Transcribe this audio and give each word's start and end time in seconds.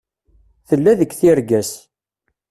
Tella 0.67 0.91
deg 0.99 1.11
tirga-s. 1.19 1.71